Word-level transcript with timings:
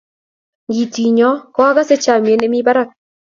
ng'i 0.69 0.85
tinya 0.93 1.29
ko 1.53 1.59
akase 1.69 1.95
chamiet 2.03 2.39
nemi 2.39 2.59
barak 2.65 2.89